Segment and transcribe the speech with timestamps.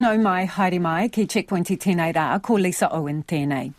[0.00, 3.72] No mai haere mai ki Checkpoint i tēnei rā, ko Lisa Owen tēnei.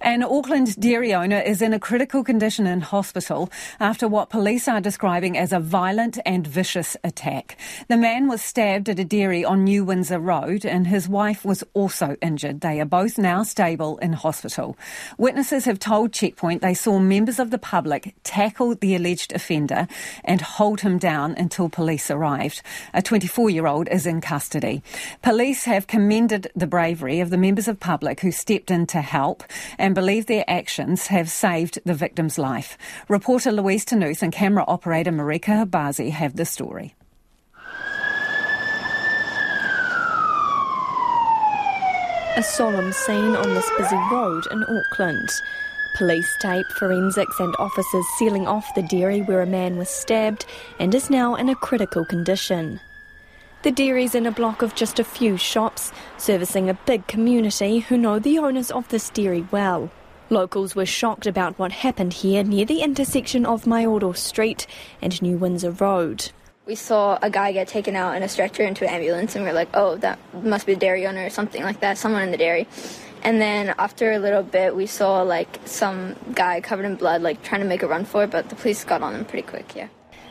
[0.00, 3.50] An Auckland dairy owner is in a critical condition in hospital
[3.80, 7.56] after what police are describing as a violent and vicious attack.
[7.88, 11.64] The man was stabbed at a dairy on New Windsor Road and his wife was
[11.74, 12.60] also injured.
[12.60, 14.76] They are both now stable in hospital.
[15.18, 19.86] Witnesses have told Checkpoint they saw members of the public tackle the alleged offender
[20.24, 22.62] and hold him down until police arrived.
[22.92, 24.82] A 24 year old is in custody.
[25.22, 29.42] Police have commended the bravery of the members of public who stepped in to help
[29.78, 32.76] and believe their actions have saved the victim's life.
[33.08, 36.94] Reporter Louise Ternouth and camera operator Marika Khabazi have the story.
[42.36, 45.30] A solemn scene on this busy road in Auckland.
[45.96, 50.44] Police tape, forensics, and officers sealing off the dairy where a man was stabbed
[50.78, 52.78] and is now in a critical condition.
[53.66, 57.98] The dairy's in a block of just a few shops, servicing a big community who
[57.98, 59.90] know the owners of this dairy well.
[60.30, 64.68] Locals were shocked about what happened here near the intersection of Maioro Street
[65.02, 66.30] and New Windsor Road.
[66.64, 69.50] We saw a guy get taken out in a stretcher into an ambulance, and we
[69.50, 72.30] are like, oh, that must be the dairy owner or something like that, someone in
[72.30, 72.68] the dairy.
[73.24, 77.42] And then after a little bit, we saw like some guy covered in blood, like
[77.42, 79.74] trying to make a run for it, but the police got on him pretty quick,
[79.74, 79.88] yeah.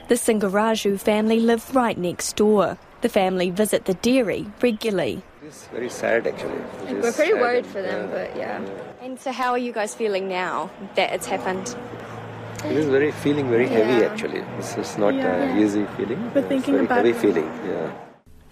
[0.08, 2.78] The Singaraju family live right next door.
[3.06, 5.22] The family visit the dairy regularly.
[5.46, 6.58] It's very sad actually.
[6.90, 8.60] It We're pretty worried for them, but yeah.
[9.00, 11.76] And so, how are you guys feeling now that it's happened?
[12.64, 13.78] It is very feeling very yeah.
[13.78, 14.42] heavy actually.
[14.58, 15.54] This is not yeah.
[15.54, 16.32] uh, easy feeling.
[16.34, 17.46] But thinking very about heavy feeling.
[17.68, 17.92] Yeah.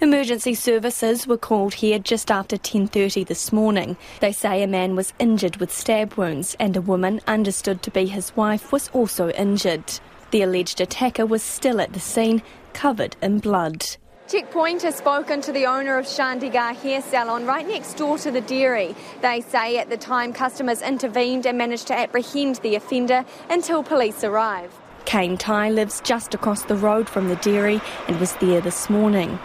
[0.02, 3.98] Emergency services were called here just after 10:30 this morning.
[4.20, 8.06] They say a man was injured with stab wounds and a woman understood to be
[8.06, 10.00] his wife was also injured.
[10.30, 13.84] The alleged attacker was still at the scene, covered in blood.
[14.26, 18.40] Checkpoint has spoken to the owner of Chandigarh Hair Salon right next door to the
[18.40, 18.96] dairy.
[19.22, 24.24] They say at the time customers intervened and managed to apprehend the offender until police
[24.24, 24.74] arrived.
[25.04, 29.39] Kane Tai lives just across the road from the dairy and was there this morning,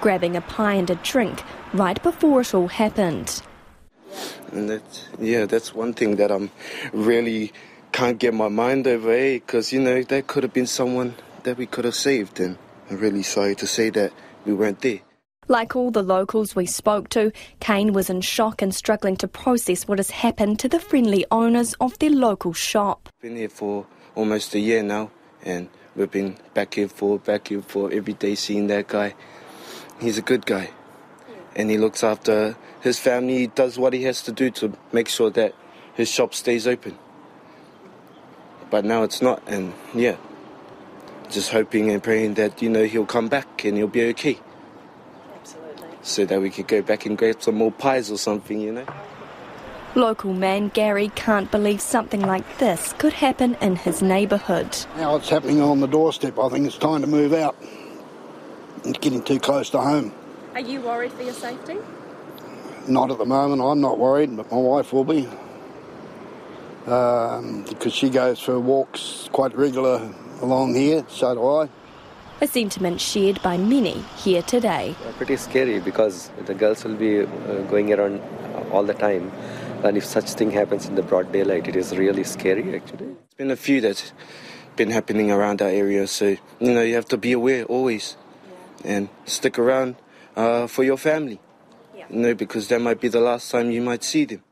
[0.00, 1.42] grabbing a pie and a drink
[1.74, 3.42] right before it all happened.
[4.52, 6.50] And that, yeah, that's one thing that I'm
[6.92, 7.52] really
[7.90, 9.34] can't get my mind over, eh?
[9.34, 12.56] because, you know, that could have been someone that we could have saved and
[12.90, 14.12] I'm really sorry to say that
[14.44, 14.98] we weren't there.
[15.46, 19.86] Like all the locals we spoke to, Kane was in shock and struggling to process
[19.86, 23.08] what has happened to the friendly owners of their local shop.
[23.20, 25.10] Been here for almost a year now,
[25.44, 29.14] and we've been back here for back here for every day seeing that guy.
[30.00, 30.70] He's a good guy,
[31.54, 33.38] and he looks after his family.
[33.38, 35.54] He does what he has to do to make sure that
[35.94, 36.98] his shop stays open.
[38.70, 40.16] But now it's not, and yeah,
[41.30, 44.38] just hoping and praying that, you know, he'll come back and he'll be okay.
[45.34, 45.88] Absolutely.
[46.02, 48.86] So that we could go back and grab some more pies or something, you know.
[49.94, 54.86] Local man Gary can't believe something like this could happen in his neighbourhood.
[54.96, 56.38] Now it's happening on the doorstep.
[56.38, 57.56] I think it's time to move out.
[58.84, 60.14] It's getting too close to home.
[60.54, 61.76] Are you worried for your safety?
[62.86, 63.62] Not at the moment.
[63.62, 65.28] I'm not worried, but my wife will be.
[66.86, 71.68] Um, because she goes for walks quite regular along here, so do I.
[72.42, 74.96] A sentiment shared by many here today.
[75.18, 77.26] Pretty scary because the girls will be uh,
[77.68, 78.22] going around
[78.72, 79.30] all the time.
[79.84, 83.08] And if such thing happens in the broad daylight, it is really scary actually.
[83.08, 84.12] It's been a few that's
[84.76, 88.16] been happening around our area, so you know you have to be aware always,
[88.84, 88.92] yeah.
[88.92, 89.96] and stick around
[90.36, 91.40] uh, for your family.
[91.94, 92.06] Yeah.
[92.08, 94.42] You know because that might be the last time you might see them.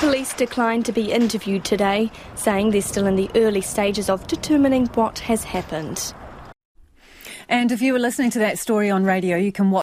[0.00, 4.86] Police declined to be interviewed today, saying they're still in the early stages of determining
[4.94, 6.14] what has happened.
[7.50, 9.78] And if you were listening to that story on radio, you can watch.